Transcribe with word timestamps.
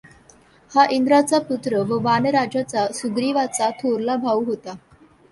हा 0.71 0.83
इंद्राचा 0.91 1.39
पुत्र 1.39 1.81
व 1.89 1.99
वानरराज 2.03 2.57
सुग्रीवाचा 2.93 3.69
थोरला 3.79 4.15
भाऊ 4.15 4.43
होता. 4.45 4.75